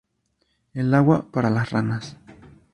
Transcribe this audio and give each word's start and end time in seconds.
El 0.73 0.95
agua, 0.95 1.27
para 1.31 1.51
las 1.51 1.69
ranas 1.69 2.17